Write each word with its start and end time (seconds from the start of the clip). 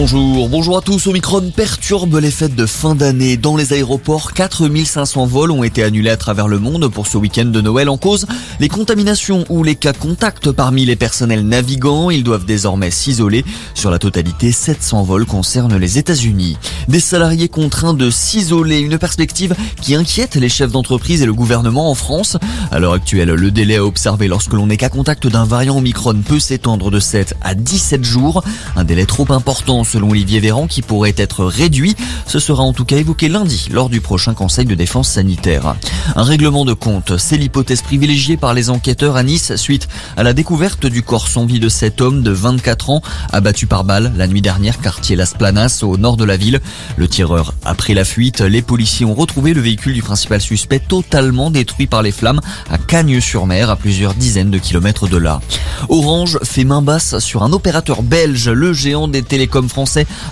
Bonjour, 0.00 0.48
bonjour 0.48 0.78
à 0.78 0.80
tous. 0.80 1.08
Omicron 1.08 1.50
perturbe 1.50 2.20
les 2.20 2.30
fêtes 2.30 2.54
de 2.54 2.66
fin 2.66 2.94
d'année. 2.94 3.36
Dans 3.36 3.56
les 3.56 3.72
aéroports, 3.72 4.32
4500 4.32 5.26
vols 5.26 5.50
ont 5.50 5.64
été 5.64 5.82
annulés 5.82 6.10
à 6.10 6.16
travers 6.16 6.46
le 6.46 6.60
monde 6.60 6.86
pour 6.86 7.08
ce 7.08 7.18
week-end 7.18 7.46
de 7.46 7.60
Noël 7.60 7.88
en 7.88 7.96
cause. 7.96 8.24
Les 8.60 8.68
contaminations 8.68 9.44
ou 9.48 9.64
les 9.64 9.74
cas 9.74 9.92
contacts 9.92 10.52
parmi 10.52 10.84
les 10.84 10.94
personnels 10.94 11.44
navigants, 11.44 12.10
ils 12.10 12.22
doivent 12.22 12.44
désormais 12.44 12.92
s'isoler. 12.92 13.44
Sur 13.74 13.90
la 13.90 13.98
totalité, 13.98 14.52
700 14.52 15.02
vols 15.02 15.26
concernent 15.26 15.76
les 15.76 15.98
États-Unis. 15.98 16.58
Des 16.86 17.00
salariés 17.00 17.48
contraints 17.48 17.92
de 17.92 18.08
s'isoler, 18.08 18.78
une 18.78 18.98
perspective 18.98 19.56
qui 19.82 19.96
inquiète 19.96 20.36
les 20.36 20.48
chefs 20.48 20.70
d'entreprise 20.70 21.22
et 21.22 21.26
le 21.26 21.34
gouvernement 21.34 21.90
en 21.90 21.96
France. 21.96 22.36
À 22.70 22.78
l'heure 22.78 22.92
actuelle, 22.92 23.30
le 23.30 23.50
délai 23.50 23.78
à 23.78 23.84
observer 23.84 24.28
lorsque 24.28 24.52
l'on 24.52 24.68
n'est 24.68 24.76
qu'à 24.76 24.90
contact 24.90 25.26
d'un 25.26 25.44
variant 25.44 25.78
Omicron 25.78 26.22
peut 26.24 26.38
s'étendre 26.38 26.92
de 26.92 27.00
7 27.00 27.34
à 27.42 27.56
17 27.56 28.04
jours. 28.04 28.44
Un 28.76 28.84
délai 28.84 29.04
trop 29.04 29.26
important 29.32 29.82
selon 29.88 30.10
Olivier 30.10 30.40
Véran 30.40 30.66
qui 30.66 30.82
pourrait 30.82 31.14
être 31.16 31.44
réduit. 31.44 31.96
Ce 32.26 32.38
sera 32.38 32.62
en 32.62 32.72
tout 32.72 32.84
cas 32.84 32.96
évoqué 32.96 33.28
lundi 33.28 33.68
lors 33.72 33.88
du 33.88 34.00
prochain 34.00 34.34
Conseil 34.34 34.66
de 34.66 34.74
défense 34.74 35.08
sanitaire. 35.08 35.74
Un 36.14 36.22
règlement 36.22 36.64
de 36.64 36.74
compte, 36.74 37.16
c'est 37.16 37.36
l'hypothèse 37.36 37.82
privilégiée 37.82 38.36
par 38.36 38.54
les 38.54 38.70
enquêteurs 38.70 39.16
à 39.16 39.22
Nice 39.22 39.56
suite 39.56 39.88
à 40.16 40.22
la 40.22 40.32
découverte 40.34 40.86
du 40.86 41.02
corps 41.02 41.28
sans 41.28 41.46
vie 41.46 41.60
de 41.60 41.68
cet 41.68 42.00
homme 42.00 42.22
de 42.22 42.30
24 42.30 42.90
ans 42.90 43.02
abattu 43.32 43.66
par 43.66 43.84
balle 43.84 44.12
la 44.16 44.26
nuit 44.26 44.42
dernière 44.42 44.80
quartier 44.80 45.16
Las 45.16 45.34
Planas 45.34 45.80
au 45.82 45.96
nord 45.96 46.16
de 46.16 46.24
la 46.24 46.36
ville. 46.36 46.60
Le 46.96 47.08
tireur 47.08 47.54
a 47.64 47.74
pris 47.74 47.94
la 47.94 48.04
fuite. 48.04 48.40
Les 48.40 48.62
policiers 48.62 49.06
ont 49.06 49.14
retrouvé 49.14 49.54
le 49.54 49.60
véhicule 49.60 49.94
du 49.94 50.02
principal 50.02 50.40
suspect 50.40 50.80
totalement 50.80 51.50
détruit 51.50 51.86
par 51.86 52.02
les 52.02 52.12
flammes 52.12 52.40
à 52.70 52.76
Cagnes-sur-Mer 52.78 53.70
à 53.70 53.76
plusieurs 53.76 54.14
dizaines 54.14 54.50
de 54.50 54.58
kilomètres 54.58 55.08
de 55.08 55.16
là. 55.16 55.40
Orange 55.88 56.38
fait 56.42 56.64
main 56.64 56.82
basse 56.82 57.18
sur 57.20 57.42
un 57.42 57.52
opérateur 57.52 58.02
belge. 58.02 58.48
Le 58.48 58.72
géant 58.72 59.08
des 59.08 59.22
télécoms 59.22 59.68
français 59.68 59.77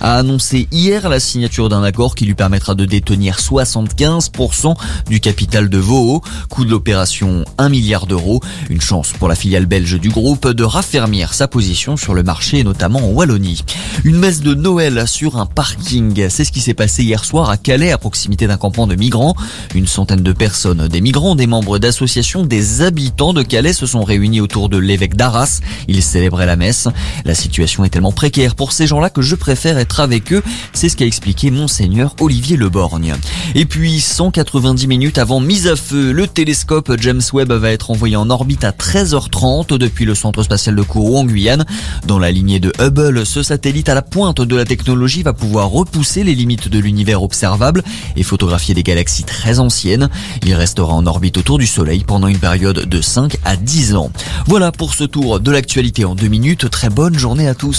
a 0.00 0.18
annoncé 0.18 0.66
hier 0.73 1.09
la 1.09 1.20
signature 1.20 1.68
d'un 1.68 1.84
accord 1.84 2.16
qui 2.16 2.24
lui 2.24 2.34
permettra 2.34 2.74
de 2.74 2.84
détenir 2.84 3.38
75% 3.38 4.74
du 5.09 5.20
capital 5.20 5.68
de 5.68 5.79
Voo. 5.79 6.20
Coût 6.48 6.65
de 6.65 6.70
l'opération 6.70 7.45
1 7.59 7.68
milliard 7.68 8.07
d'euros. 8.07 8.40
Une 8.70 8.80
chance 8.80 9.12
pour 9.12 9.29
la 9.29 9.37
filiale 9.37 9.66
belge 9.66 10.01
du 10.01 10.09
groupe 10.09 10.48
de 10.48 10.65
raffermir 10.65 11.32
sa 11.32 11.46
position 11.46 11.96
sur 11.96 12.15
le 12.15 12.24
marché, 12.24 12.65
notamment 12.65 12.98
en 12.98 13.12
Wallonie. 13.12 13.62
Une 14.04 14.16
messe 14.16 14.40
de 14.40 14.54
Noël 14.54 15.07
sur 15.07 15.37
un 15.37 15.46
parking. 15.46 16.29
C'est 16.29 16.45
ce 16.45 16.51
qui 16.51 16.60
s'est 16.60 16.74
passé 16.74 17.04
hier 17.04 17.24
soir 17.24 17.48
à 17.48 17.57
Calais, 17.57 17.92
à 17.92 17.98
proximité 17.98 18.48
d'un 18.48 18.57
campement 18.57 18.88
de 18.88 18.96
migrants. 18.96 19.37
Une 19.74 19.87
centaine 19.87 20.23
de 20.23 20.32
personnes, 20.32 20.88
des 20.88 21.01
migrants, 21.01 21.37
des 21.37 21.46
membres 21.46 21.79
d'associations, 21.79 22.45
des 22.45 22.82
habitants 22.82 23.32
de 23.32 23.42
Calais 23.42 23.73
se 23.73 23.87
sont 23.87 24.02
réunis 24.02 24.40
autour 24.40 24.68
de 24.68 24.79
l'évêque 24.79 25.15
d'Arras. 25.15 25.60
Ils 25.87 26.02
célébraient 26.02 26.46
la 26.46 26.57
messe. 26.57 26.88
La 27.24 27.35
situation 27.35 27.85
est 27.85 27.90
tellement 27.90 28.13
précaire 28.13 28.57
pour 28.57 28.73
ces 28.73 28.87
gens-là 28.87 29.10
que 29.10 29.23
je 29.23 29.35
préfère 29.37 29.79
être 29.79 30.01
avec 30.01 30.32
eux. 30.32 30.42
C'est 30.73 30.88
ce 30.88 30.96
qu'a 30.96 31.06
expliqué 31.06 31.51
Monseigneur 31.51 32.15
Olivier 32.20 32.56
Leborgne. 32.56 33.15
Et 33.54 33.65
puis, 33.65 34.01
190 34.01 34.87
minutes 34.87 35.18
avant 35.18 35.40
mise 35.40 35.66
à 35.68 35.76
feu, 35.76 36.12
le 36.12 36.26
télescope 36.26 36.92
James 37.01 37.23
Webb 37.32 37.52
va 37.52 37.70
être 37.70 37.90
envoyé 37.90 38.16
en 38.16 38.30
orbite 38.30 38.64
à 38.64 38.70
13h30 38.70 39.76
depuis 39.79 40.04
le 40.04 40.14
centre 40.14 40.42
spatial 40.42 40.76
de 40.76 40.82
Kourou 40.82 41.18
en 41.18 41.24
Guyane. 41.24 41.64
Dans 42.07 42.18
la 42.18 42.30
lignée 42.30 42.60
de 42.60 42.73
Hubble, 42.80 43.24
ce 43.26 43.42
satellite 43.42 43.88
à 43.88 43.95
la 43.95 44.02
pointe 44.02 44.40
de 44.40 44.57
la 44.57 44.64
technologie 44.64 45.23
va 45.23 45.32
pouvoir 45.32 45.68
repousser 45.68 46.24
les 46.24 46.34
limites 46.34 46.68
de 46.68 46.79
l'univers 46.79 47.23
observable 47.23 47.82
et 48.16 48.23
photographier 48.23 48.74
des 48.74 48.82
galaxies 48.82 49.24
très 49.24 49.59
anciennes. 49.59 50.09
Il 50.45 50.54
restera 50.54 50.92
en 50.92 51.07
orbite 51.07 51.38
autour 51.38 51.59
du 51.59 51.66
Soleil 51.66 52.04
pendant 52.07 52.29
une 52.29 52.38
période 52.38 52.88
de 52.88 53.01
5 53.01 53.37
à 53.45 53.57
10 53.57 53.95
ans. 53.95 54.10
Voilà 54.46 54.73
pour 54.73 54.95
ce 54.95 55.04
tour 55.04 55.40
de 55.40 55.51
l'actualité 55.51 56.04
en 56.04 56.14
deux 56.14 56.29
minutes. 56.29 56.70
Très 56.70 56.90
bonne 56.90 57.18
journée 57.18 57.48
à 57.48 57.54
tous. 57.54 57.74